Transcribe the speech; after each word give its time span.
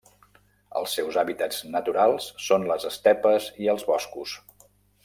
Els 0.79 0.95
seus 0.99 1.19
hàbitats 1.23 1.59
naturals 1.75 2.31
són 2.47 2.67
les 2.73 2.89
estepes 2.93 3.53
i 3.67 3.71
els 3.77 3.87
boscos. 3.93 4.37